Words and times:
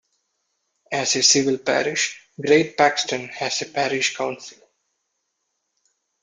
As 0.91 1.15
a 1.15 1.21
civil 1.21 1.59
parish, 1.59 2.27
Great 2.43 2.75
Paxton 2.75 3.27
has 3.27 3.61
a 3.61 3.67
parish 3.67 4.15
council. 4.17 4.57